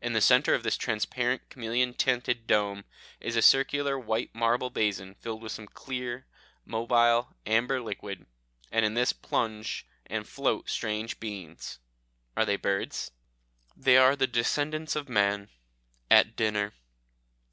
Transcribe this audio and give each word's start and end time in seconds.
In 0.00 0.12
the 0.12 0.20
centre 0.20 0.54
of 0.54 0.64
this 0.64 0.76
transparent 0.76 1.48
chameleon 1.48 1.94
tinted 1.94 2.48
dome 2.48 2.84
is 3.20 3.36
a 3.36 3.42
circular 3.42 3.96
white 3.96 4.34
marble 4.34 4.70
basin 4.70 5.14
filled 5.14 5.40
with 5.40 5.52
some 5.52 5.68
clear, 5.68 6.26
mobile, 6.64 7.36
amber 7.46 7.80
liquid, 7.80 8.26
and 8.72 8.84
in 8.84 8.94
this 8.94 9.12
plunge 9.12 9.86
and 10.06 10.26
float 10.26 10.68
strange 10.68 11.20
beings. 11.20 11.78
Are 12.36 12.44
they 12.44 12.56
birds? 12.56 13.12
"They 13.76 13.96
are 13.96 14.16
the 14.16 14.26
descendants 14.26 14.96
of 14.96 15.08
man 15.08 15.48
at 16.10 16.34
dinner. 16.34 16.72